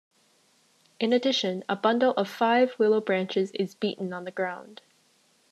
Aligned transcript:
In 0.99 1.13
addition, 1.13 1.63
a 1.69 1.75
bundle 1.75 2.13
of 2.15 2.27
five 2.27 2.73
willow 2.79 3.01
branches 3.01 3.51
is 3.51 3.75
beaten 3.75 4.13
on 4.13 4.23
the 4.23 4.31
ground. 4.31 4.81